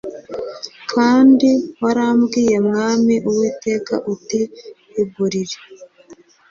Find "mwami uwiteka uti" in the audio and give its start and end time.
2.67-4.41